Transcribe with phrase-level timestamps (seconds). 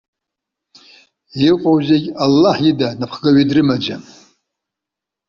[1.49, 4.03] Иҟоу зегьы Аллаҳ ида напхгаҩы дрымаӡам.